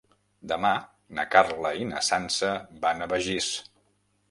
[0.51, 0.71] Demà
[1.19, 2.51] na Carla i na Sança
[2.87, 3.53] van a Begís.